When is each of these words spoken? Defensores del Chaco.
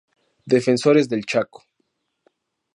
Defensores 0.53 1.09
del 1.09 1.27
Chaco. 1.27 1.63